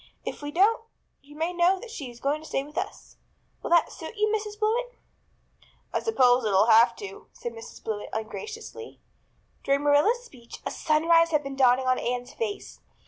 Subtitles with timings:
[0.25, 0.83] If we don't
[1.21, 3.17] you may know that she is going to stay with us.
[3.61, 4.59] Will that suit you, Mrs.
[4.59, 4.95] Blewett?"
[5.93, 7.83] "I suppose it'll have to," said Mrs.
[7.83, 8.99] Blewett ungraciously.
[9.63, 12.79] During Marilla's speech a sunrise had been dawning on Anne's face.